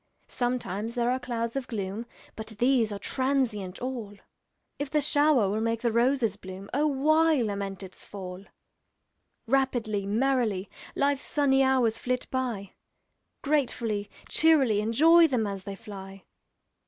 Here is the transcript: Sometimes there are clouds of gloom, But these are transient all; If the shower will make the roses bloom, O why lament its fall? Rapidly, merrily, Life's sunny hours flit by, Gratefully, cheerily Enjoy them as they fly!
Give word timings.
Sometimes 0.27 0.95
there 0.95 1.11
are 1.11 1.19
clouds 1.19 1.55
of 1.55 1.67
gloom, 1.67 2.07
But 2.35 2.47
these 2.57 2.91
are 2.91 2.97
transient 2.97 3.77
all; 3.83 4.15
If 4.79 4.89
the 4.89 4.99
shower 4.99 5.47
will 5.47 5.61
make 5.61 5.81
the 5.83 5.91
roses 5.91 6.37
bloom, 6.37 6.71
O 6.73 6.87
why 6.87 7.39
lament 7.43 7.83
its 7.83 8.03
fall? 8.03 8.45
Rapidly, 9.45 10.07
merrily, 10.07 10.71
Life's 10.95 11.21
sunny 11.21 11.61
hours 11.61 11.99
flit 11.99 12.25
by, 12.31 12.71
Gratefully, 13.43 14.09
cheerily 14.27 14.81
Enjoy 14.81 15.27
them 15.27 15.45
as 15.45 15.65
they 15.65 15.75
fly! 15.75 16.23